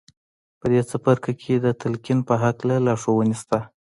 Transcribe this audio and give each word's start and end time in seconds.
په 0.59 0.65
دې 0.71 0.81
څپرکو 0.89 1.31
کې 1.41 1.53
د 1.57 1.67
تلقین 1.81 2.19
په 2.29 2.33
هکله 2.43 2.75
لارښوونې 2.85 3.35
شته 3.41 3.59